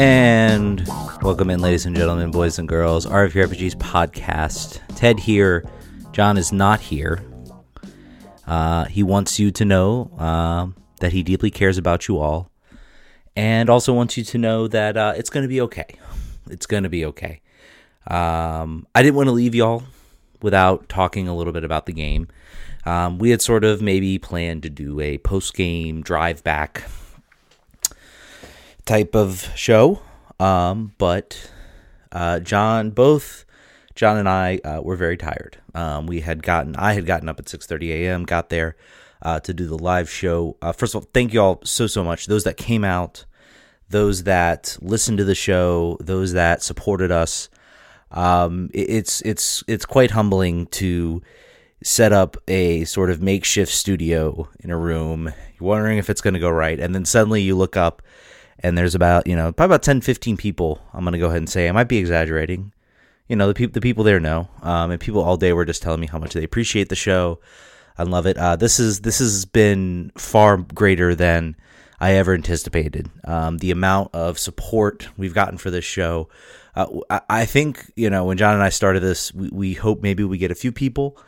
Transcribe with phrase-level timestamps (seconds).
[0.00, 0.88] And
[1.20, 4.80] welcome in, ladies and gentlemen, boys and girls, RFK Refugees podcast.
[4.96, 5.68] Ted here.
[6.12, 7.22] John is not here.
[8.46, 10.68] Uh, he wants you to know uh,
[11.00, 12.50] that he deeply cares about you all,
[13.36, 15.98] and also wants you to know that uh, it's going to be okay.
[16.48, 17.42] It's going to be okay.
[18.06, 19.82] Um, I didn't want to leave y'all
[20.40, 22.26] without talking a little bit about the game.
[22.86, 26.84] Um, we had sort of maybe planned to do a post game drive back
[28.90, 30.00] type of show.
[30.40, 31.48] Um, but
[32.10, 33.44] uh, John, both
[33.94, 35.58] John and I uh, were very tired.
[35.76, 38.24] Um, we had gotten, I had gotten up at 6:30 a.m.
[38.24, 38.74] Got there
[39.22, 40.56] uh, to do the live show.
[40.60, 42.26] Uh, first of all, thank you all so so much.
[42.26, 43.24] Those that came out,
[43.88, 47.48] those that listened to the show, those that supported us.
[48.10, 51.22] Um, it, it's it's it's quite humbling to
[51.84, 55.32] set up a sort of makeshift studio in a room.
[55.60, 58.02] You're wondering if it's going to go right, and then suddenly you look up
[58.60, 61.38] and there's about you know probably about 10 15 people i'm going to go ahead
[61.38, 61.68] and say.
[61.68, 62.72] I might be exaggerating.
[63.28, 65.82] You know the people the people there know um, and people all day were just
[65.82, 67.40] telling me how much they appreciate the show.
[67.96, 68.36] I love it.
[68.36, 71.56] Uh, this is this has been far greater than
[72.00, 73.10] i ever anticipated.
[73.24, 76.28] Um, the amount of support we've gotten for this show.
[76.74, 80.02] Uh, I, I, think you know when john and i started this we, we hope
[80.02, 81.18] maybe we get a few people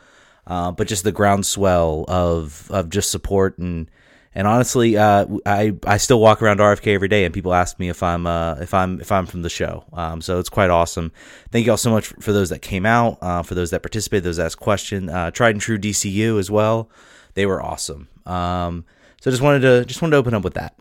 [0.47, 3.91] uh, but just the groundswell of of just support and
[4.35, 7.89] and honestly, uh, I I still walk around RFK every day, and people ask me
[7.89, 9.85] if I'm uh, if I'm if I'm from the show.
[9.93, 11.11] Um, so it's quite awesome.
[11.51, 14.23] Thank you all so much for those that came out, uh, for those that participated,
[14.23, 15.11] those that asked questions.
[15.11, 16.89] Uh, tried and true DCU as well.
[17.35, 18.07] They were awesome.
[18.25, 18.85] Um,
[19.21, 20.75] so I just wanted to just wanted to open up with that.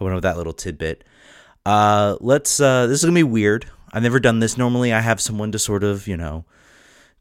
[0.00, 1.04] Open up with that little tidbit.
[1.66, 2.58] Uh, let's.
[2.58, 3.66] Uh, this is gonna be weird.
[3.92, 4.56] I've never done this.
[4.56, 6.44] Normally, I have someone to sort of you know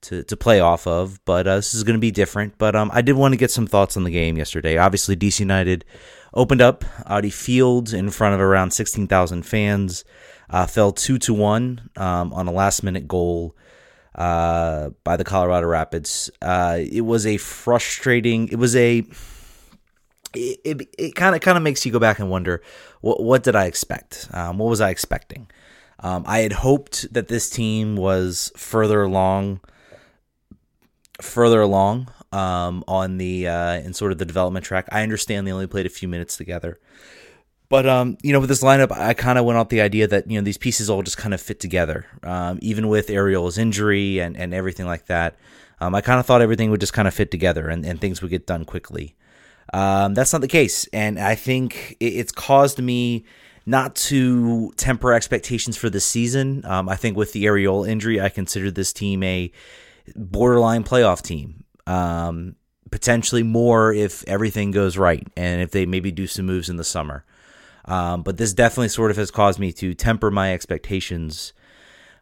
[0.01, 2.57] to, to play off of, but uh, this is going to be different.
[2.57, 4.77] But um, I did want to get some thoughts on the game yesterday.
[4.77, 5.85] Obviously, DC United
[6.33, 10.03] opened up Audi Field in front of around 16,000 fans,
[10.49, 13.55] uh, fell 2 to 1 um, on a last minute goal
[14.15, 16.29] uh, by the Colorado Rapids.
[16.41, 19.03] Uh, it was a frustrating, it was a.
[20.33, 22.61] It it kind of kind of makes you go back and wonder
[23.01, 24.29] what what did I expect?
[24.31, 25.51] Um, what was I expecting?
[25.99, 29.59] Um, I had hoped that this team was further along
[31.21, 34.87] further along um, on the uh, in sort of the development track.
[34.91, 36.79] I understand they only played a few minutes together,
[37.69, 40.29] but um, you know, with this lineup, I kind of went off the idea that
[40.29, 44.19] you know these pieces all just kind of fit together, um, even with Ariel's injury
[44.19, 45.37] and and everything like that.
[45.79, 48.21] Um, I kind of thought everything would just kind of fit together and, and things
[48.21, 49.15] would get done quickly.
[49.73, 53.25] Um, that's not the case, and I think it, it's caused me
[53.65, 56.65] not to temper expectations for the season.
[56.65, 59.51] Um, I think with the Ariel injury, I consider this team a
[60.15, 61.63] borderline playoff team.
[61.87, 62.55] Um,
[62.91, 66.83] potentially more if everything goes right and if they maybe do some moves in the
[66.83, 67.23] summer.
[67.85, 71.53] Um, but this definitely sort of has caused me to temper my expectations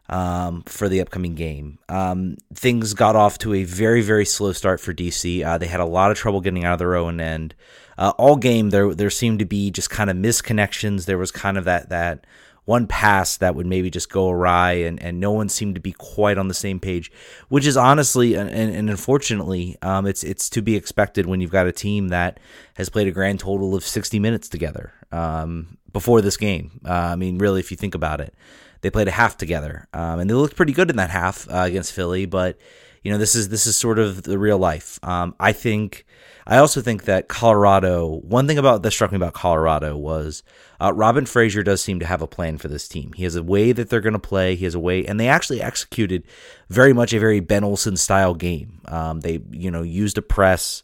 [0.08, 1.78] um, for the upcoming game.
[1.88, 5.44] Um, things got off to a very, very slow start for DC.
[5.44, 7.54] Uh, they had a lot of trouble getting out of their own end.
[7.98, 11.04] Uh, all game, there there seemed to be just kind of misconnections.
[11.04, 12.26] There was kind of that that
[12.64, 15.92] one pass that would maybe just go awry and, and no one seemed to be
[15.92, 17.10] quite on the same page,
[17.48, 21.66] which is honestly and, and unfortunately, um, it's it's to be expected when you've got
[21.66, 22.38] a team that
[22.74, 26.80] has played a grand total of 60 minutes together um, before this game.
[26.84, 28.34] Uh, I mean, really, if you think about it,
[28.82, 31.64] they played a half together um, and they looked pretty good in that half uh,
[31.66, 32.58] against Philly, but
[33.02, 34.98] you know this is this is sort of the real life.
[35.02, 36.06] Um, I think
[36.46, 38.20] I also think that Colorado.
[38.20, 40.42] One thing about that struck me about Colorado was
[40.80, 43.12] uh, Robin Fraser does seem to have a plan for this team.
[43.14, 44.56] He has a way that they're going to play.
[44.56, 46.24] He has a way, and they actually executed
[46.68, 48.80] very much a very Ben Olsen style game.
[48.86, 50.82] Um, they you know used a press.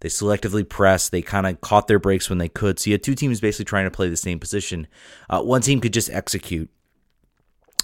[0.00, 1.10] They selectively pressed.
[1.10, 2.78] They kind of caught their breaks when they could.
[2.78, 4.86] So you had two teams basically trying to play the same position.
[5.28, 6.70] Uh, one team could just execute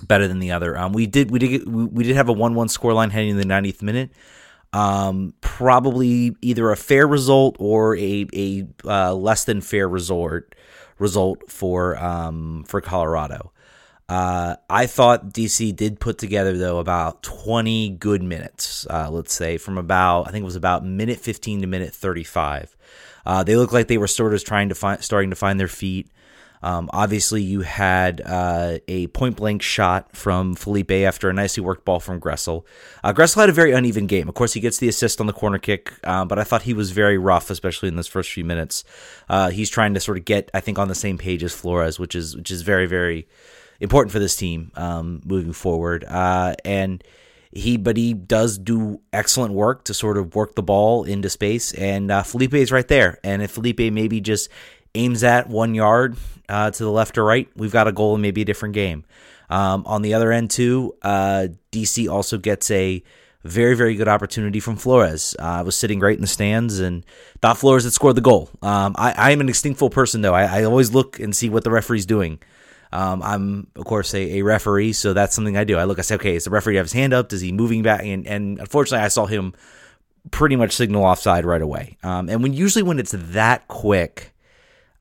[0.03, 0.77] better than the other.
[0.79, 3.45] Um, we did we did we did have a one one scoreline heading in the
[3.45, 4.11] 90th minute.
[4.75, 10.55] Um, probably either a fair result or a a uh, less than fair resort
[10.99, 13.53] result for um, for Colorado.
[14.09, 18.87] Uh, I thought DC did put together though about 20 good minutes.
[18.91, 22.77] Uh, let's say from about I think it was about minute 15 to minute 35.
[23.25, 25.69] Uh, they looked like they were sort of trying to find starting to find their
[25.69, 26.11] feet.
[26.65, 31.85] Um, obviously, you had uh, a point blank shot from Felipe after a nicely worked
[31.85, 32.65] ball from Gressel.
[33.05, 34.31] Uh, Gressel had a very uneven game.
[34.31, 36.73] Of course, he gets the assist on the corner kick, uh, but I thought he
[36.73, 38.83] was very rough, especially in those first few minutes.
[39.29, 41.99] Uh, he's trying to sort of get, I think, on the same page as Flores,
[41.99, 43.29] which is which is very very
[43.79, 46.03] important for this team um, moving forward.
[46.05, 47.05] Uh, and
[47.53, 51.73] he but he does do excellent work to sort of work the ball into space
[51.75, 54.49] and uh, Felipe is right there and if Felipe maybe just
[54.95, 56.17] aims at one yard
[56.49, 59.05] uh, to the left or right, we've got a goal and maybe a different game.
[59.51, 63.03] Um, on the other end, too, uh, DC also gets a
[63.43, 65.37] very, very good opportunity from Flores.
[65.39, 67.05] Uh, I was sitting right in the stands and
[67.43, 68.49] thought Flores had scored the goal.
[68.63, 70.35] Um, I, am an instinctful person, though.
[70.35, 72.41] I, I, always look and see what the referee's doing.
[72.91, 75.77] Um, I'm, of course, a, a, referee, so that's something I do.
[75.77, 77.33] I look, I say, okay, is the referee have his hand up?
[77.33, 78.03] Is he moving back?
[78.03, 79.53] And, and unfortunately, I saw him
[80.31, 81.99] pretty much signal offside right away.
[82.03, 84.34] Um, and when usually when it's that quick,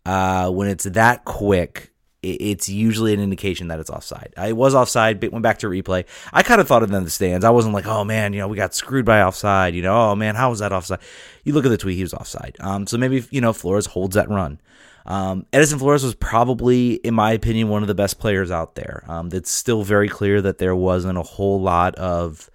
[0.05, 1.91] uh, when it's that quick,
[2.21, 4.33] it's usually an indication that it's offside.
[4.37, 6.05] It was offside, but went back to replay.
[6.31, 7.43] I kind of thought of it in the stands.
[7.43, 9.75] I wasn't like, oh man, you know, we got screwed by offside.
[9.75, 10.99] You know, oh man, how was that offside?
[11.43, 12.55] You look at the tweet, he was offside.
[12.61, 14.61] Um, so maybe you know Flores holds that run.
[15.05, 19.03] Um, Edison Flores was probably, in my opinion, one of the best players out there.
[19.07, 22.49] Um, it's still very clear that there wasn't a whole lot of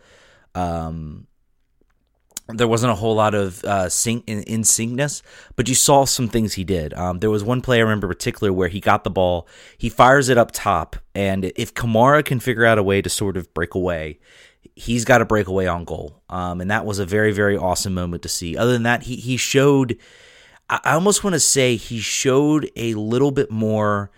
[0.55, 1.27] um,
[2.49, 5.23] there wasn't a whole lot of uh, sync in, in syncness,
[5.55, 6.95] but you saw some things he did.
[6.95, 9.47] Um, there was one play I remember in particular where he got the ball,
[9.77, 13.37] he fires it up top, and if Kamara can figure out a way to sort
[13.37, 14.19] of break away,
[14.75, 16.23] he's got to break away on goal.
[16.31, 18.57] Um, and that was a very very awesome moment to see.
[18.57, 19.99] Other than that, he he showed.
[20.71, 24.11] I almost want to say he showed a little bit more.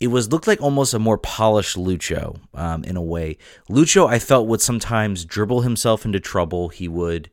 [0.00, 3.36] It was looked like almost a more polished Lucho um, in a way.
[3.68, 6.70] Lucho, I felt would sometimes dribble himself into trouble.
[6.70, 7.30] He would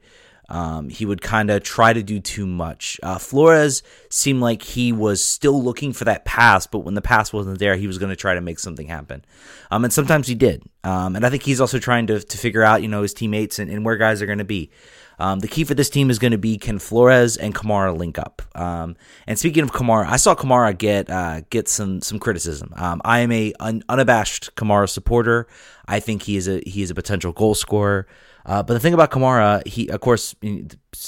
[0.49, 2.99] um, he would kind of try to do too much.
[3.01, 7.33] Uh, Flores seemed like he was still looking for that pass, but when the pass
[7.33, 9.25] wasn't there, he was going to try to make something happen.
[9.71, 10.63] Um, and sometimes he did.
[10.83, 13.59] Um, and I think he's also trying to, to figure out, you know, his teammates
[13.59, 14.69] and, and where guys are going to be.
[15.17, 18.19] Um, the key for this team is going to be can Flores and Kamara link
[18.19, 18.41] up.
[18.53, 18.95] Um,
[19.27, 22.73] and speaking of Kamara, I saw Kamara get uh, get some some criticism.
[22.75, 25.47] Um, I am a un- unabashed Kamara supporter.
[25.87, 28.07] I think he is a he is a potential goal scorer.
[28.45, 30.35] Uh, but the thing about Kamara, he of course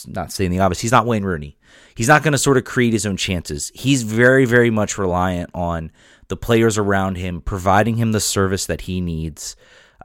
[0.07, 1.57] not saying the obvious, he's not Wayne Rooney.
[1.95, 3.71] He's not going to sort of create his own chances.
[3.75, 5.91] He's very very much reliant on
[6.29, 9.55] the players around him providing him the service that he needs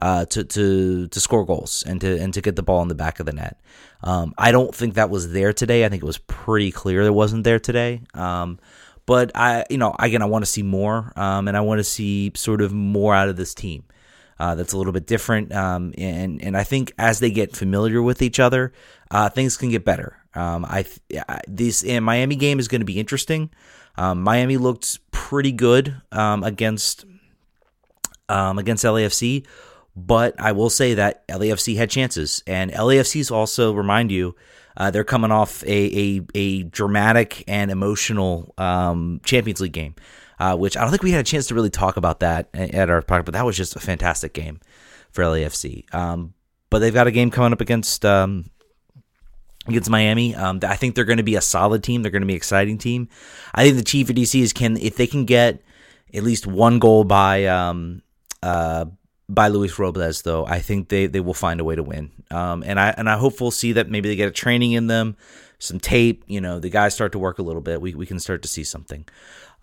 [0.01, 2.95] uh, to to to score goals and to and to get the ball in the
[2.95, 3.59] back of the net.
[4.03, 5.85] Um, I don't think that was there today.
[5.85, 8.01] I think it was pretty clear it wasn't there today.
[8.13, 8.59] Um,
[9.05, 11.83] but I, you know, again, I want to see more, um, and I want to
[11.83, 13.83] see sort of more out of this team
[14.39, 15.53] uh, that's a little bit different.
[15.53, 18.73] Um, and and I think as they get familiar with each other,
[19.11, 20.17] uh, things can get better.
[20.33, 20.85] Um, I,
[21.27, 23.49] I this Miami game is going to be interesting.
[23.95, 27.05] Um, Miami looked pretty good um, against
[28.29, 29.45] um, against LAFC,
[29.95, 34.35] but I will say that LAFC had chances, and LAFC's also remind you.
[34.75, 39.93] Uh, they're coming off a, a, a dramatic and emotional um, Champions League game
[40.43, 42.89] uh, which I don't think we had a chance to really talk about that at
[42.89, 44.59] our podcast, but that was just a fantastic game
[45.09, 45.93] for LAFC.
[45.95, 46.33] Um,
[46.69, 48.49] but they've got a game coming up against um,
[49.69, 50.35] against Miami.
[50.35, 52.01] Um, I think they're going to be a solid team.
[52.01, 53.07] They're going to be an exciting team.
[53.55, 55.61] I think the Chief of DC is can if they can get
[56.13, 58.01] at least one goal by um,
[58.41, 58.83] uh,
[59.29, 62.11] by Luis Robles, though, I think they, they will find a way to win.
[62.31, 64.87] Um, and I and I hope we'll see that maybe they get a training in
[64.87, 65.15] them,
[65.59, 66.25] some tape.
[66.27, 67.79] You know, the guys start to work a little bit.
[67.79, 69.05] We we can start to see something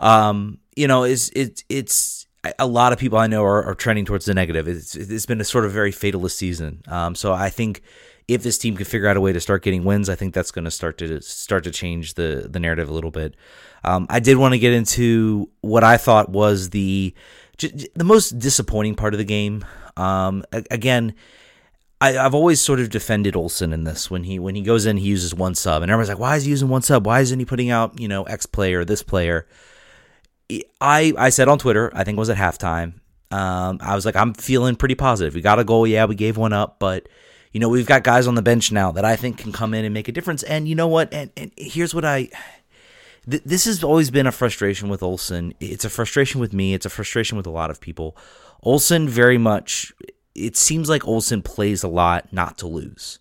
[0.00, 2.26] um, you know, is it, it's
[2.58, 4.66] a lot of people I know are, are trending towards the negative.
[4.66, 6.82] It's, it's been a sort of very fatalist season.
[6.88, 7.82] Um, so I think
[8.28, 10.50] if this team can figure out a way to start getting wins, I think that's
[10.50, 13.34] going to start to start to change the the narrative a little bit.
[13.84, 17.14] Um, I did want to get into what I thought was the
[17.94, 19.64] the most disappointing part of the game.
[19.96, 21.14] Um, again,
[22.00, 24.10] I, have always sort of defended Olsen in this.
[24.10, 26.44] When he when he goes in, he uses one sub, and everyone's like, "Why is
[26.44, 27.06] he using one sub?
[27.06, 29.46] Why isn't he putting out you know X player, this player?"
[30.80, 32.94] I I said on Twitter, I think it was at halftime.
[33.30, 35.34] Um, I was like, I'm feeling pretty positive.
[35.34, 37.08] We got a goal, yeah, we gave one up, but
[37.52, 39.84] you know, we've got guys on the bench now that I think can come in
[39.84, 40.42] and make a difference.
[40.42, 41.12] And you know what?
[41.12, 42.28] And and here's what I.
[43.28, 45.54] Th- this has always been a frustration with Olsen.
[45.60, 46.74] It's a frustration with me.
[46.74, 48.16] It's a frustration with a lot of people.
[48.62, 49.92] Olsen very much.
[50.34, 53.18] It seems like Olsen plays a lot not to lose.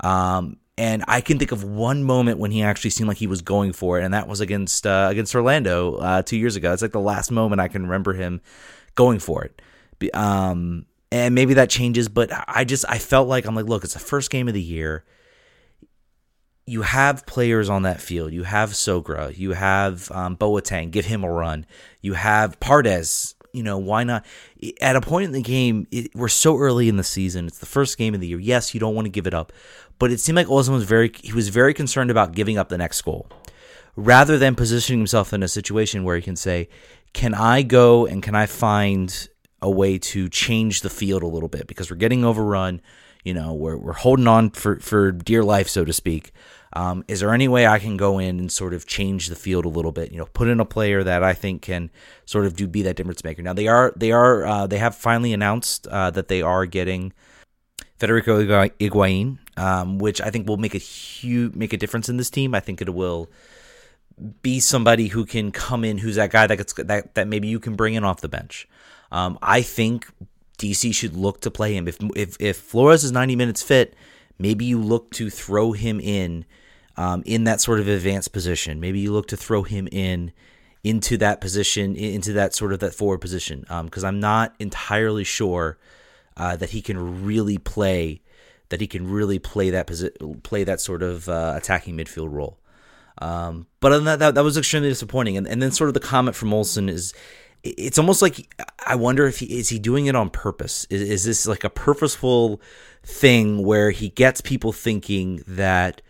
[0.00, 3.42] Um, and I can think of one moment when he actually seemed like he was
[3.42, 6.72] going for it, and that was against uh, against Orlando uh, two years ago.
[6.72, 8.40] It's like the last moment I can remember him
[8.94, 9.60] going for it.
[10.14, 13.94] Um, and maybe that changes, but I just I felt like I'm like, look, it's
[13.94, 15.04] the first game of the year.
[16.64, 18.32] You have players on that field.
[18.32, 19.36] You have Sorga.
[19.36, 20.90] You have um, Boateng.
[20.90, 21.66] Give him a run.
[22.02, 23.34] You have Paredes.
[23.58, 24.24] You know why not?
[24.80, 27.46] At a point in the game, it, we're so early in the season.
[27.46, 28.38] It's the first game of the year.
[28.38, 29.52] Yes, you don't want to give it up,
[29.98, 32.78] but it seemed like Olsen was very he was very concerned about giving up the
[32.78, 33.28] next goal,
[33.96, 36.68] rather than positioning himself in a situation where he can say,
[37.12, 39.28] "Can I go and can I find
[39.60, 42.80] a way to change the field a little bit because we're getting overrun."
[43.28, 46.32] You know, we're we're holding on for for dear life, so to speak.
[46.72, 49.66] Um, is there any way I can go in and sort of change the field
[49.66, 50.12] a little bit?
[50.12, 51.90] You know, put in a player that I think can
[52.24, 53.42] sort of do be that difference maker.
[53.42, 57.12] Now they are they are uh, they have finally announced uh, that they are getting
[57.98, 62.30] Federico Higuain, um, which I think will make a huge make a difference in this
[62.30, 62.54] team.
[62.54, 63.30] I think it will
[64.40, 67.60] be somebody who can come in, who's that guy that gets that that maybe you
[67.60, 68.66] can bring in off the bench.
[69.12, 70.06] Um, I think
[70.58, 73.94] DC should look to play him if if if Flores is ninety minutes fit.
[74.38, 76.44] Maybe you look to throw him in
[76.96, 78.80] um, in that sort of advanced position.
[78.80, 80.32] Maybe you look to throw him in
[80.84, 85.24] into that position, into that sort of that forward position, because um, I'm not entirely
[85.24, 85.78] sure
[86.36, 88.22] uh, that he can really play
[88.68, 92.58] that he can really play that posi- play that sort of uh, attacking midfield role.
[93.20, 95.36] Um, but other than that, that, that was extremely disappointing.
[95.36, 97.14] And, and then sort of the comment from Olsen is,
[97.62, 98.54] it's almost like
[98.86, 100.86] I wonder if he is he doing it on purpose.
[100.90, 102.60] Is, is this like a purposeful
[103.02, 106.02] thing where he gets people thinking that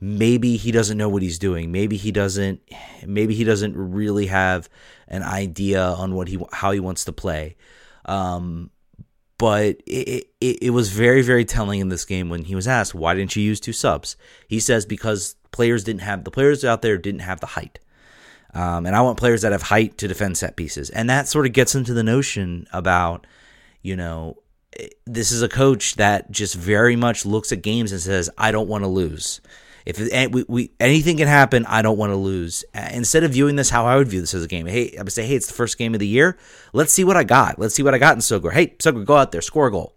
[0.00, 1.70] maybe he doesn't know what he's doing.
[1.72, 2.60] Maybe he doesn't.
[3.06, 4.68] Maybe he doesn't really have
[5.08, 7.56] an idea on what he how he wants to play.
[8.04, 8.70] Um,
[9.38, 12.94] but it, it, it was very very telling in this game when he was asked
[12.94, 14.16] why didn't you use two subs.
[14.48, 17.78] He says because players didn't have the players out there didn't have the height.
[18.54, 20.90] Um, and I want players that have height to defend set pieces.
[20.90, 23.26] And that sort of gets into the notion about,
[23.82, 24.38] you know,
[25.06, 28.68] this is a coach that just very much looks at games and says, I don't
[28.68, 29.40] want to lose.
[29.86, 32.64] If it, we, we, anything can happen, I don't want to lose.
[32.74, 35.12] Instead of viewing this how I would view this as a game, hey, I would
[35.12, 36.36] say, hey, it's the first game of the year.
[36.72, 37.58] Let's see what I got.
[37.58, 38.52] Let's see what I got in Sorga.
[38.52, 39.96] Hey, Sorga, go out there, score a goal.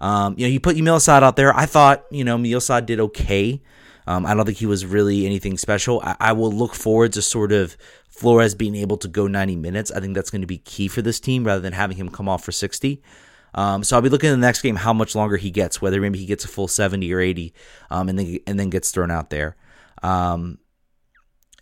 [0.00, 1.54] Um, you know, you put Emil out there.
[1.54, 3.60] I thought, you know, Miosad did okay.
[4.06, 6.00] Um, I don't think he was really anything special.
[6.04, 7.76] I, I will look forward to sort of
[8.08, 9.90] Flores being able to go 90 minutes.
[9.90, 12.28] I think that's going to be key for this team rather than having him come
[12.28, 13.02] off for 60.
[13.54, 16.00] Um, so I'll be looking in the next game how much longer he gets, whether
[16.00, 17.54] maybe he gets a full 70 or 80,
[17.90, 19.56] um, and then and then gets thrown out there.
[20.02, 20.58] Um,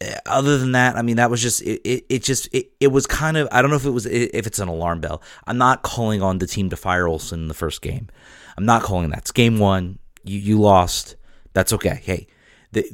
[0.00, 1.82] eh, other than that, I mean, that was just it.
[1.84, 4.46] It, it just it, it was kind of I don't know if it was if
[4.46, 5.22] it's an alarm bell.
[5.46, 8.08] I'm not calling on the team to fire Olsen in the first game.
[8.56, 9.20] I'm not calling that.
[9.20, 9.98] It's game one.
[10.24, 11.16] You you lost.
[11.52, 12.00] That's okay.
[12.02, 12.26] Hey,
[12.72, 12.84] the,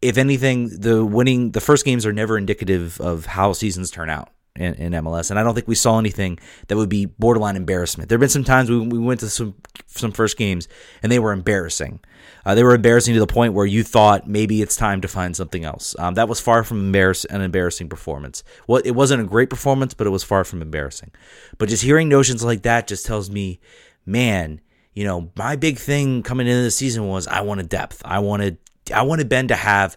[0.00, 4.30] if anything, the winning the first games are never indicative of how seasons turn out
[4.56, 8.08] in, in, MLS, and I don't think we saw anything that would be borderline embarrassment.
[8.08, 9.54] There have been some times we, we went to some
[9.86, 10.68] some first games
[11.02, 12.00] and they were embarrassing.
[12.44, 15.36] Uh, they were embarrassing to the point where you thought maybe it's time to find
[15.36, 15.94] something else.
[15.98, 18.42] Um, that was far from embarrass- an embarrassing performance.
[18.66, 21.12] Well, it wasn't a great performance, but it was far from embarrassing.
[21.58, 23.60] But just hearing notions like that just tells me,
[24.04, 24.60] man,
[24.94, 28.00] you know, my big thing coming into the season was I wanted depth.
[28.04, 28.58] I wanted
[28.92, 29.96] I wanted Ben to have,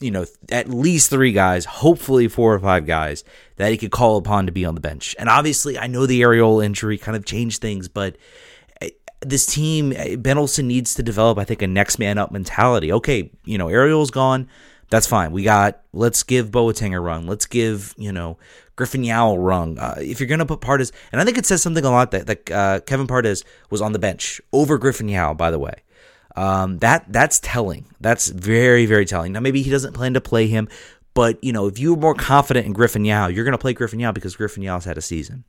[0.00, 3.24] you know, at least three guys, hopefully four or five guys
[3.56, 5.14] that he could call upon to be on the bench.
[5.18, 8.16] And obviously, I know the Arriola injury kind of changed things, but
[8.80, 8.90] eh,
[9.20, 12.90] this team, eh, Ben Olsen needs to develop, I think, a next man up mentality.
[12.92, 14.48] Okay, you know, Arriola's gone.
[14.88, 15.32] That's fine.
[15.32, 17.26] We got, let's give Boateng a run.
[17.26, 18.38] Let's give, you know,
[18.76, 19.78] Griffin Yow a run.
[19.78, 22.10] Uh, if you're going to put Paredes, and I think it says something a lot
[22.10, 25.74] that, that uh, Kevin Paredes was on the bench over Griffin Yow, by the way.
[26.36, 27.86] Um, that that's telling.
[27.98, 29.32] That's very very telling.
[29.32, 30.68] Now maybe he doesn't plan to play him,
[31.14, 34.00] but you know if you're more confident in Griffin Yow, you're going to play Griffin
[34.00, 35.44] Yow because Griffin Yow's had a season.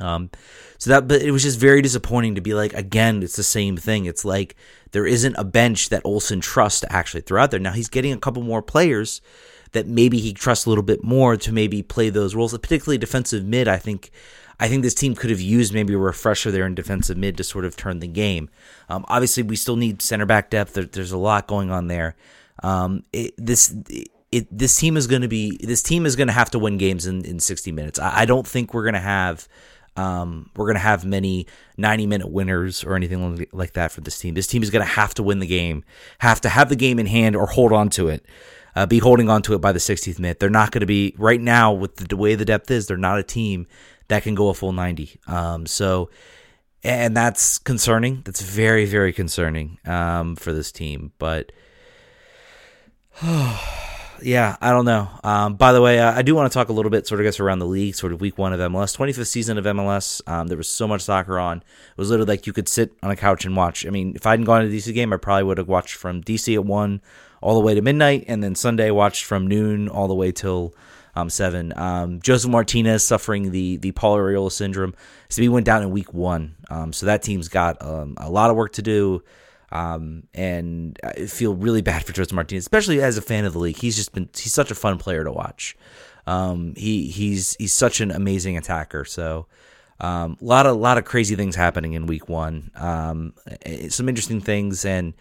[0.00, 0.30] Um,
[0.78, 3.76] so that but it was just very disappointing to be like again it's the same
[3.76, 4.06] thing.
[4.06, 4.56] It's like
[4.90, 7.60] there isn't a bench that Olsen trusts to actually throw out there.
[7.60, 9.20] Now he's getting a couple more players
[9.74, 13.44] that maybe he trusts a little bit more to maybe play those roles, particularly defensive
[13.44, 13.68] mid.
[13.68, 14.10] I think
[14.58, 17.44] I think this team could have used maybe a refresher there in defensive mid to
[17.44, 18.48] sort of turn the game.
[18.88, 20.74] Um, obviously, we still need center back depth.
[20.74, 22.16] There, there's a lot going on there.
[22.62, 23.74] Um, it, this
[24.32, 26.78] it, this team is going to be this team is going to have to win
[26.78, 27.98] games in, in 60 minutes.
[27.98, 29.48] I, I don't think we're going to have
[29.96, 34.18] um, we're going to have many 90 minute winners or anything like that for this
[34.18, 34.34] team.
[34.34, 35.84] This team is going to have to win the game,
[36.18, 38.24] have to have the game in hand or hold on to it.
[38.76, 40.40] Uh, be holding on to it by the 60th minute.
[40.40, 42.86] They're not going to be right now with the, way the depth is.
[42.86, 43.66] They're not a team
[44.08, 45.20] that can go a full 90.
[45.26, 46.10] Um, so,
[46.82, 48.22] and that's concerning.
[48.24, 51.12] That's very, very concerning um, for this team.
[51.18, 51.52] But,
[53.22, 55.08] yeah, I don't know.
[55.22, 57.38] Um, by the way, I do want to talk a little bit, sort of, guess
[57.38, 60.20] around the league, sort of week one of MLS, 25th season of MLS.
[60.28, 61.58] Um, there was so much soccer on.
[61.58, 61.64] It
[61.96, 63.86] was literally like you could sit on a couch and watch.
[63.86, 65.94] I mean, if I hadn't gone to the DC game, I probably would have watched
[65.94, 67.00] from DC at 1
[67.44, 70.74] all the way to midnight, and then Sunday watched from noon all the way till
[71.14, 71.74] um, seven.
[71.76, 74.94] Um, Josef Martinez suffering the the Paul Arriola syndrome,
[75.28, 76.56] so he went down in week one.
[76.70, 79.22] Um, so that team's got um, a lot of work to do.
[79.70, 83.58] Um, and I feel really bad for Josef Martinez, especially as a fan of the
[83.58, 83.76] league.
[83.76, 85.76] He's just been he's such a fun player to watch.
[86.26, 89.04] Um, he he's he's such an amazing attacker.
[89.04, 89.48] So
[90.00, 92.70] a lot of lot of crazy things happening in week one.
[93.90, 95.12] some interesting things and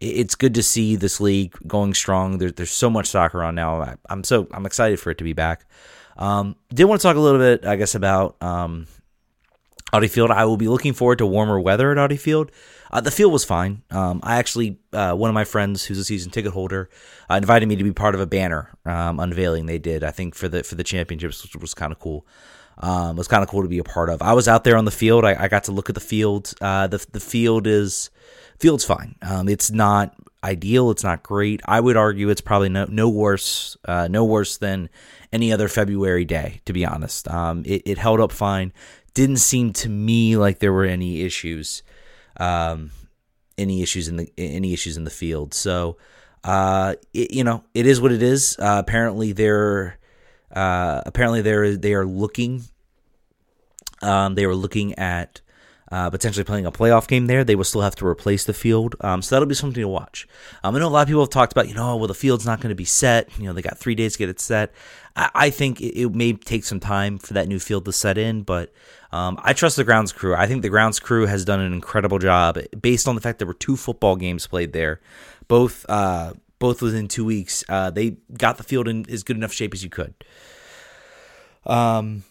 [0.00, 2.38] it's good to see this league going strong.
[2.38, 3.80] There, there's so much soccer on now.
[3.82, 5.66] I, am so I'm excited for it to be back.
[6.16, 8.86] Um, did want to talk a little bit, I guess, about um,
[9.92, 10.30] Audi Field.
[10.30, 12.50] I will be looking forward to warmer weather at Audi Field.
[12.90, 13.82] Uh, the field was fine.
[13.90, 16.88] Um, I actually, uh, one of my friends who's a season ticket holder,
[17.28, 20.04] uh, invited me to be part of a banner um, unveiling they did.
[20.04, 22.26] I think for the for the championships, which was kind of cool.
[22.78, 24.20] Um, it was kind of cool to be a part of.
[24.20, 25.24] I was out there on the field.
[25.24, 26.52] I, I got to look at the field.
[26.60, 28.10] Uh, the the field is
[28.58, 29.16] field's fine.
[29.22, 30.90] Um, it's not ideal.
[30.90, 31.60] It's not great.
[31.64, 34.88] I would argue it's probably no no worse uh, no worse than
[35.32, 36.60] any other February day.
[36.64, 38.72] To be honest, um, it, it held up fine.
[39.14, 41.82] Didn't seem to me like there were any issues,
[42.38, 42.90] um,
[43.58, 45.54] any issues in the any issues in the field.
[45.54, 45.96] So,
[46.44, 48.56] uh, it, you know, it is what it is.
[48.58, 49.98] Uh, apparently, they're
[50.54, 52.62] uh, apparently they're they are looking.
[54.02, 55.40] Um, they were looking at
[55.90, 57.44] uh, potentially playing a playoff game there.
[57.44, 60.26] They will still have to replace the field, um, so that'll be something to watch.
[60.64, 62.46] Um, I know a lot of people have talked about, you know, well the field's
[62.46, 63.28] not going to be set.
[63.38, 64.72] You know, they got three days to get it set.
[65.14, 68.18] I, I think it, it, may take some time for that new field to set
[68.18, 68.72] in, but
[69.12, 70.34] um, I trust the grounds crew.
[70.34, 73.46] I think the grounds crew has done an incredible job based on the fact there
[73.46, 75.00] were two football games played there,
[75.48, 77.64] both uh, both within two weeks.
[77.68, 80.14] Uh, they got the field in as good enough shape as you could.
[81.64, 82.24] Um,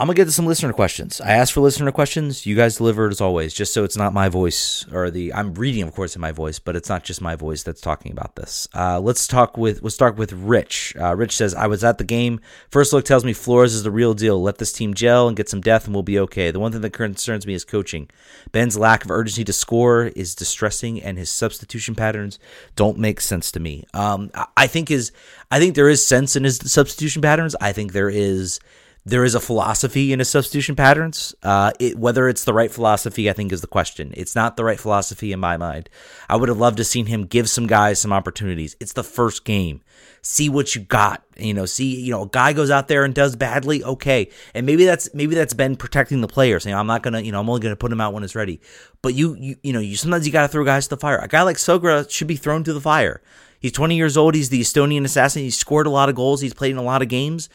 [0.00, 1.20] I'm gonna get to some listener questions.
[1.20, 2.46] I asked for listener questions.
[2.46, 5.82] You guys delivered as always, just so it's not my voice or the I'm reading,
[5.82, 8.68] of course, in my voice, but it's not just my voice that's talking about this.
[8.72, 10.94] Uh, let's talk with let's start with Rich.
[11.00, 12.38] Uh, Rich says I was at the game.
[12.70, 14.40] First look tells me Flores is the real deal.
[14.40, 16.52] Let this team gel and get some depth, and we'll be okay.
[16.52, 18.08] The one thing that concerns me is coaching.
[18.52, 22.38] Ben's lack of urgency to score is distressing, and his substitution patterns
[22.76, 23.84] don't make sense to me.
[23.94, 25.10] Um, I think is
[25.50, 27.56] I think there is sense in his substitution patterns.
[27.60, 28.60] I think there is
[29.08, 31.34] there is a philosophy in his substitution patterns.
[31.42, 34.12] Uh, it, whether it's the right philosophy, I think, is the question.
[34.14, 35.88] It's not the right philosophy in my mind.
[36.28, 38.76] I would have loved to seen him give some guys some opportunities.
[38.80, 39.80] It's the first game.
[40.20, 41.22] See what you got.
[41.38, 43.82] You know, see, you know, a guy goes out there and does badly.
[43.82, 47.32] Okay, and maybe that's maybe that's been protecting the player, saying I'm not gonna, you
[47.32, 48.60] know, I'm only gonna put him out when it's ready.
[49.00, 51.18] But you, you, you know, you sometimes you gotta throw guys to the fire.
[51.18, 53.22] A guy like Sorga should be thrown to the fire.
[53.58, 54.34] He's 20 years old.
[54.34, 55.42] He's the Estonian assassin.
[55.42, 56.40] He's scored a lot of goals.
[56.40, 57.48] He's played in a lot of games.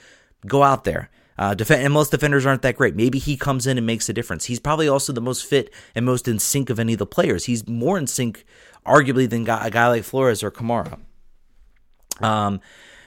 [0.45, 1.09] Go out there.
[1.43, 2.95] Uh, and most defenders aren't that great.
[2.95, 4.45] Maybe he comes in and makes a difference.
[4.45, 7.43] He's probably also the most fit and most in sync of any of the players.
[7.43, 8.45] He's more in sync,
[8.85, 10.99] arguably, than a guy like Flores or Kamara.
[12.21, 12.61] Um,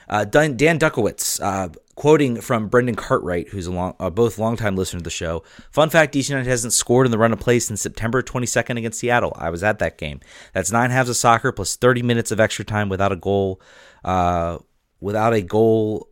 [0.07, 4.75] uh, Dan, Dan Duckowitz, uh, quoting from Brendan Cartwright, who's a long, uh, both longtime
[4.75, 5.43] listener to the show.
[5.71, 8.99] Fun fact: DC United hasn't scored in the run of play since September 22nd against
[8.99, 9.33] Seattle.
[9.35, 10.19] I was at that game.
[10.53, 13.59] That's nine halves of soccer plus 30 minutes of extra time without a goal.
[14.05, 14.59] Uh,
[14.99, 16.09] without a goal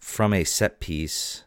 [0.00, 1.44] from a set piece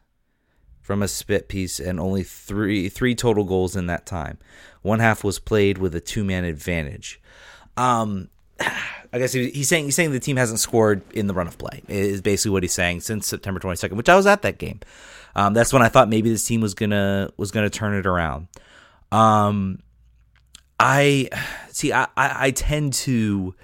[0.85, 4.37] from a spit piece and only three three total goals in that time.
[4.83, 7.19] One half was played with a two man advantage.
[7.75, 11.57] Um, I guess he's saying he's saying the team hasn't scored in the run of
[11.57, 11.81] play.
[11.87, 14.79] Is basically what he's saying since September 22nd, which I was at that game.
[15.35, 18.47] Um, that's when I thought maybe this team was gonna was gonna turn it around.
[19.11, 19.79] Um,
[20.79, 21.29] I
[21.71, 21.93] see.
[21.93, 23.55] I, I, I tend to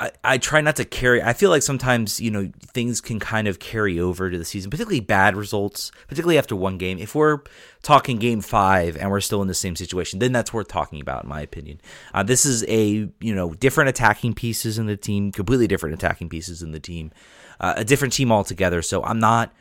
[0.00, 1.22] I, I try not to carry.
[1.22, 4.70] I feel like sometimes you know things can kind of carry over to the season,
[4.70, 6.98] particularly bad results, particularly after one game.
[6.98, 7.40] If we're
[7.82, 11.24] talking game five and we're still in the same situation, then that's worth talking about,
[11.24, 11.80] in my opinion.
[12.14, 16.30] Uh, this is a you know different attacking pieces in the team, completely different attacking
[16.30, 17.12] pieces in the team,
[17.60, 18.80] uh, a different team altogether.
[18.80, 19.52] So I'm not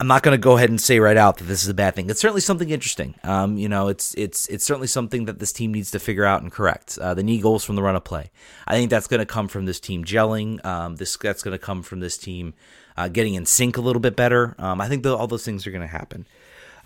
[0.00, 1.96] I'm not going to go ahead and say right out that this is a bad
[1.96, 2.08] thing.
[2.08, 3.16] It's certainly something interesting.
[3.24, 6.40] Um, you know, it's it's it's certainly something that this team needs to figure out
[6.40, 6.98] and correct.
[7.00, 8.30] Uh, the knee goals from the run of play.
[8.68, 10.64] I think that's going to come from this team gelling.
[10.64, 12.54] Um, this that's going to come from this team
[12.96, 14.54] uh, getting in sync a little bit better.
[14.58, 16.26] Um, I think the, all those things are going to happen.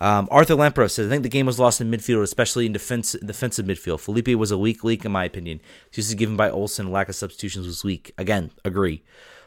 [0.01, 3.13] Um, Arthur Lampro says, I think the game was lost in midfield, especially in defense,
[3.13, 3.99] defensive midfield.
[3.99, 5.61] Felipe was a weak leak, in my opinion.
[5.93, 8.11] Uses given by Olsen, lack of substitutions was weak.
[8.17, 9.03] Again, agree.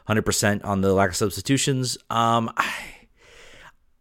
[0.08, 1.98] 100% on the lack of substitutions.
[2.10, 2.72] Um, I,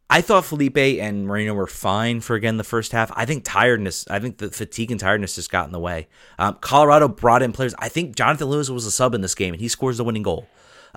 [0.10, 3.12] I thought Felipe and Moreno were fine for again the first half.
[3.16, 6.08] I think tiredness, I think the fatigue and tiredness just got in the way.
[6.38, 7.74] Um, Colorado brought in players.
[7.80, 10.24] I think Jonathan Lewis was a sub in this game, and he scores the winning
[10.24, 10.48] goal.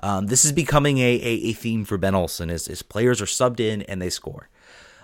[0.03, 2.49] Um, this is becoming a, a, a, theme for Ben Olsen.
[2.49, 4.47] Is, is players are subbed in and they score.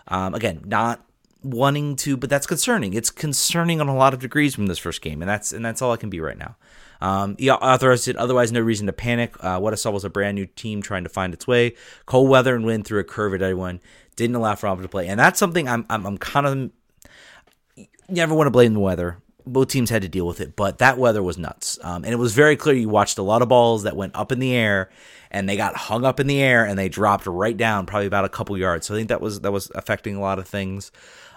[0.07, 1.03] Um, again, not
[1.43, 2.93] wanting to, but that's concerning.
[2.93, 5.81] It's concerning on a lot of degrees from this first game, and that's and that's
[5.81, 6.55] all I can be right now.
[7.05, 8.15] Um, yeah, authorized it.
[8.15, 9.35] Otherwise, no reason to panic.
[9.39, 11.75] Uh, what I saw was a brand new team trying to find its way.
[12.07, 13.79] Cold weather and wind threw a curve at everyone.
[14.15, 17.87] Didn't allow for to play, and that's something I'm I'm, I'm kind of.
[18.09, 19.19] Never want to blame the weather.
[19.45, 21.77] Both teams had to deal with it, but that weather was nuts.
[21.83, 22.73] Um, and it was very clear.
[22.75, 24.89] You watched a lot of balls that went up in the air,
[25.29, 28.25] and they got hung up in the air, and they dropped right down, probably about
[28.25, 28.87] a couple yards.
[28.87, 30.91] So I think that was that was affecting a lot of things.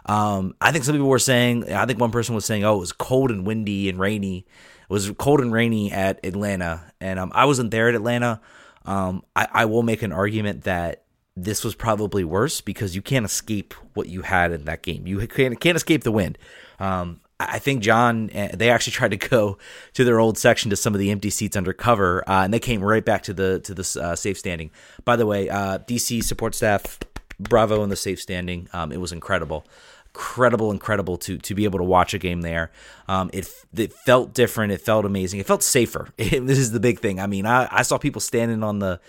[0.07, 1.71] Um, I think some people were saying.
[1.71, 4.47] I think one person was saying, "Oh, it was cold and windy and rainy."
[4.89, 8.41] It was cold and rainy at Atlanta, and um, I wasn't there at Atlanta.
[8.87, 11.05] Um, I, I will make an argument that
[11.37, 15.07] this was probably worse because you can't escape what you had in that game.
[15.07, 16.39] You can't, can't escape the wind.
[16.81, 19.59] Um, I think John, eh, they actually tried to go
[19.95, 22.59] to their old section to some of the empty seats under cover, uh, and they
[22.59, 24.71] came right back to the to the uh, safe standing.
[25.05, 26.99] By the way, uh, DC support staff,
[27.39, 28.69] bravo in the safe standing.
[28.73, 29.65] Um, it was incredible,
[30.15, 32.71] incredible, incredible to to be able to watch a game there.
[33.07, 34.73] Um, it it felt different.
[34.73, 35.41] It felt amazing.
[35.41, 36.09] It felt safer.
[36.19, 37.21] It, this is the big thing.
[37.21, 39.01] I mean, I, I saw people standing on the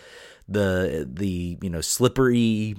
[0.47, 2.75] the the you know slippery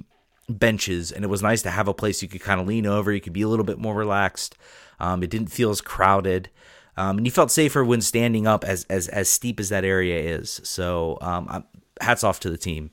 [0.49, 3.11] benches, and it was nice to have a place you could kind of lean over.
[3.11, 4.57] You could be a little bit more relaxed.
[4.99, 6.49] Um, it didn't feel as crowded.
[6.97, 10.37] Um, and you felt safer when standing up as as as steep as that area
[10.37, 10.61] is.
[10.63, 11.63] So um,
[11.99, 12.91] hats off to the team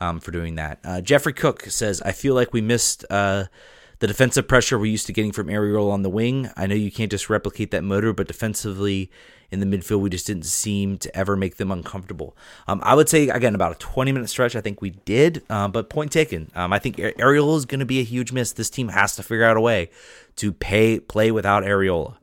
[0.00, 0.78] um, for doing that.
[0.84, 3.44] Uh, Jeffrey Cook says, "I feel like we missed uh,
[4.02, 6.50] the defensive pressure we're used to getting from Arriola on the wing.
[6.56, 9.12] I know you can't just replicate that motor, but defensively
[9.52, 12.36] in the midfield, we just didn't seem to ever make them uncomfortable.
[12.66, 14.56] Um, I would say again about a 20 minute stretch.
[14.56, 16.50] I think we did, uh, but point taken.
[16.56, 18.50] Um, I think Arriola is going to be a huge miss.
[18.50, 19.88] This team has to figure out a way
[20.34, 22.16] to pay play without Arriola.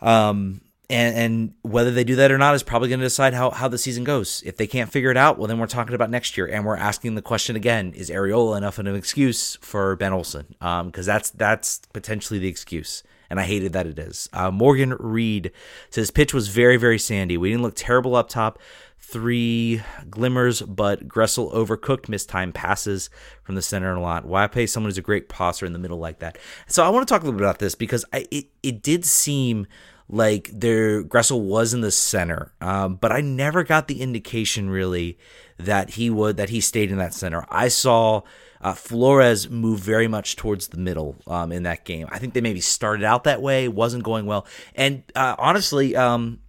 [0.00, 3.50] Um, and, and whether they do that or not is probably going to decide how,
[3.50, 4.42] how the season goes.
[4.44, 6.76] If they can't figure it out, well, then we're talking about next year, and we're
[6.76, 10.46] asking the question again: Is Arriola enough of an excuse for Ben Olsen?
[10.58, 14.28] Because um, that's that's potentially the excuse and I hated that it is.
[14.32, 15.52] Uh, Morgan Reed
[15.88, 17.38] says pitch was very very sandy.
[17.38, 18.58] We didn't look terrible up top.
[18.98, 23.10] Three glimmers, but Gressel overcooked missed time passes
[23.42, 24.24] from the center a lot.
[24.24, 26.38] Why pay someone who's a great passer in the middle like that?
[26.66, 29.04] So I want to talk a little bit about this because I, it it did
[29.04, 29.66] seem
[30.10, 35.18] like there Gressel was in the center, um, but I never got the indication really
[35.58, 37.46] that he would that he stayed in that center.
[37.48, 38.22] I saw
[38.60, 42.08] uh, Flores move very much towards the middle um, in that game.
[42.10, 46.40] I think they maybe started out that way, wasn't going well, and uh, honestly, um,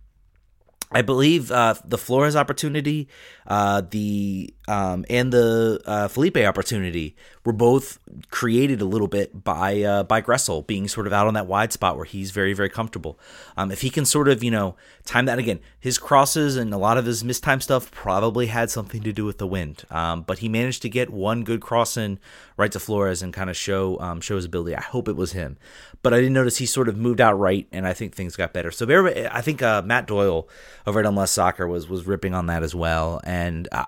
[0.91, 3.07] I believe uh, the Flores opportunity,
[3.51, 9.81] uh, the um, and the uh, Felipe opportunity were both created a little bit by
[9.81, 12.69] uh, by Gressel being sort of out on that wide spot where he's very very
[12.69, 13.19] comfortable.
[13.57, 16.77] Um, if he can sort of you know time that again, his crosses and a
[16.77, 19.83] lot of his mistime stuff probably had something to do with the wind.
[19.91, 22.19] Um, but he managed to get one good cross in
[22.55, 24.77] right to Flores and kind of show um, show his ability.
[24.77, 25.57] I hope it was him
[26.03, 28.53] but I didn't notice he sort of moved out right, and I think things got
[28.53, 28.71] better.
[28.71, 28.87] So
[29.31, 30.49] I think uh, Matt Doyle
[30.87, 33.40] over at MLS Soccer was was ripping on that as well, and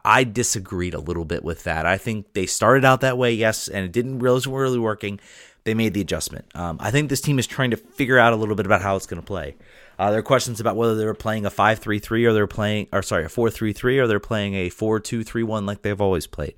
[0.06, 1.86] I disagreed a little bit with that.
[1.86, 5.20] I think they started out that way, yes, and it didn't really really working.
[5.64, 6.46] They made the adjustment.
[6.56, 8.98] Um, I think this team is trying to figure out a little bit about how
[8.98, 9.56] it's going to play.
[9.98, 13.02] Uh, there are questions about whether they were playing a 5-3-3 or they're playing, or
[13.02, 16.56] sorry, a 4-3-3 or they're playing a 4-2-3-1 like they've always played.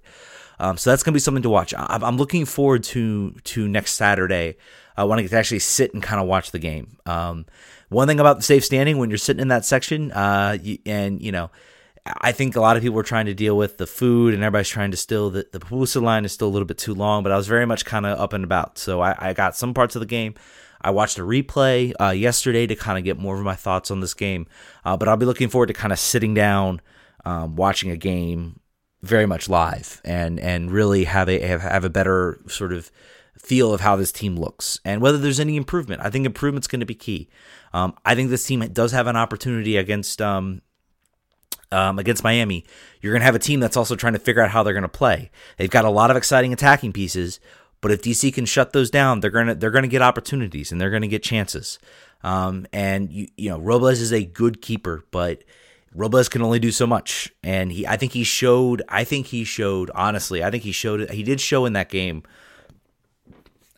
[0.59, 1.73] Um, so that's going to be something to watch.
[1.77, 4.55] I'm looking forward to to next Saturday
[4.97, 6.97] I get to actually sit and kind of watch the game.
[7.05, 7.45] Um,
[7.89, 11.21] one thing about the safe standing when you're sitting in that section, uh, you, and
[11.21, 11.51] you know,
[12.05, 14.69] I think a lot of people are trying to deal with the food, and everybody's
[14.69, 17.23] trying to still the the pupusa line is still a little bit too long.
[17.23, 19.73] But I was very much kind of up and about, so I, I got some
[19.73, 20.35] parts of the game.
[20.81, 24.01] I watched a replay uh, yesterday to kind of get more of my thoughts on
[24.01, 24.45] this game,
[24.83, 26.79] uh, but I'll be looking forward to kind of sitting down,
[27.25, 28.59] um, watching a game
[29.01, 32.91] very much live and and really have a have, have a better sort of
[33.37, 36.01] feel of how this team looks and whether there's any improvement.
[36.03, 37.29] I think improvement's going to be key.
[37.73, 40.61] Um, I think this team does have an opportunity against um,
[41.75, 42.63] um, against Miami.
[43.01, 44.83] You're going to have a team that's also trying to figure out how they're going
[44.83, 45.29] to play.
[45.57, 47.39] They've got a lot of exciting attacking pieces,
[47.81, 50.71] but if DC can shut those down, they're going to they're going to get opportunities
[50.71, 51.77] and they're going to get chances.
[52.23, 55.43] Um, and you you know Robles is a good keeper, but
[55.93, 59.43] Robles can only do so much, and he I think he showed I think he
[59.43, 62.23] showed honestly I think he showed he did show in that game.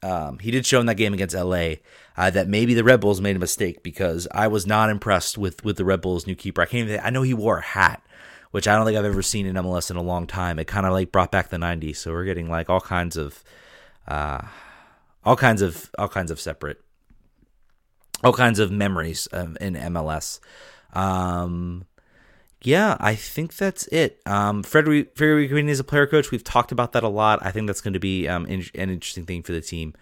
[0.04, 1.78] Um, he did show in that game against LA
[2.18, 5.64] uh, that maybe the Red Bulls made a mistake because I was not impressed with
[5.64, 6.62] with the Red Bulls new keeper.
[6.62, 8.02] I can't even, I know he wore a hat,
[8.52, 10.58] which I don't think I've ever seen in MLS in a long time.
[10.58, 13.44] It kind of like brought back the '90s, so we're getting like all kinds of,
[14.08, 14.42] uh,
[15.24, 16.82] all kinds of all kinds of separate,
[18.24, 20.40] all kinds of memories um, in MLS.
[20.94, 21.86] Um,
[22.64, 24.20] yeah, I think that's it.
[24.26, 26.32] Um, Frederic Green is a player coach.
[26.32, 27.40] We've talked about that a lot.
[27.44, 29.94] I think that's going to be um, in, an interesting thing for the team.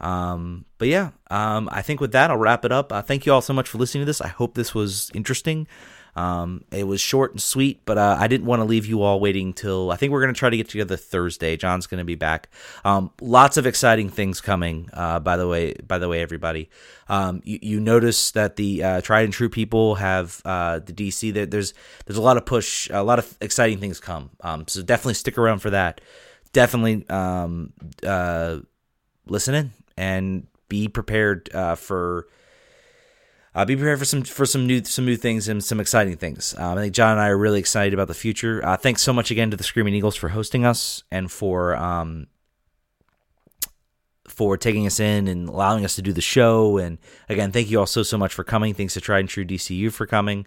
[0.00, 2.92] Um, but yeah, um, I think with that, I'll wrap it up.
[2.92, 4.20] Uh, thank you all so much for listening to this.
[4.20, 5.66] I hope this was interesting.
[6.16, 9.20] Um, it was short and sweet, but uh, I didn't want to leave you all
[9.20, 11.56] waiting till I think we're going to try to get together Thursday.
[11.56, 12.48] John's going to be back.
[12.84, 14.90] Um, lots of exciting things coming.
[14.92, 16.68] Uh, by the way, by the way, everybody,
[17.08, 21.32] um, you, you, notice that the uh, tried and true people have uh, the DC.
[21.32, 21.74] There's
[22.06, 24.30] there's a lot of push, a lot of exciting things come.
[24.40, 26.00] Um, so definitely stick around for that.
[26.52, 28.58] Definitely um, uh,
[29.26, 32.26] listen in and be prepared uh, for
[33.54, 36.54] uh, be prepared for some for some new some new things and some exciting things.
[36.56, 38.64] Um, I think John and I are really excited about the future.
[38.64, 42.28] Uh, thanks so much again to the Screaming Eagles for hosting us and for um,
[44.26, 46.78] for taking us in and allowing us to do the show.
[46.78, 46.96] And
[47.28, 48.72] again, thank you all so so much for coming.
[48.72, 50.46] Thanks to Tried and True DCU for coming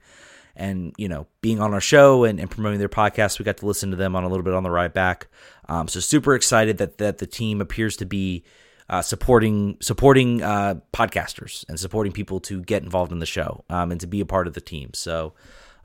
[0.55, 3.37] and you know being on our show and, and promoting their podcast.
[3.37, 5.27] We got to listen to them on a little bit on the ride back.
[5.69, 8.43] Um, so super excited that that the team appears to be
[8.93, 13.91] uh, supporting supporting uh, podcasters and supporting people to get involved in the show um,
[13.91, 14.91] and to be a part of the team.
[14.93, 15.33] So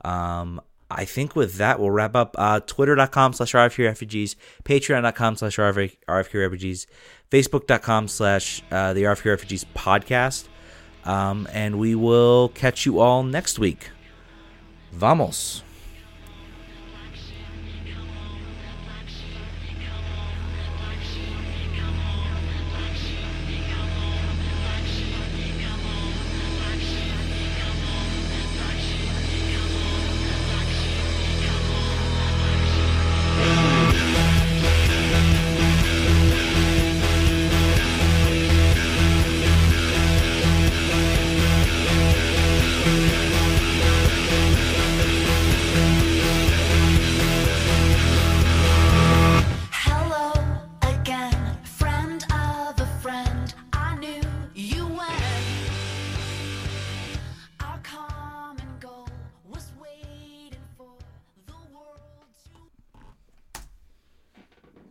[0.05, 2.35] um, I think with that we'll wrap up.
[2.37, 6.85] Uh, Twitter.com slash RFK Refugees, Patreon.com slash RFK Refugees,
[7.31, 10.47] Facebook.com slash uh, the RFK Refugees podcast.
[11.03, 13.89] Um, and we will catch you all next week.
[14.91, 15.63] Vamos.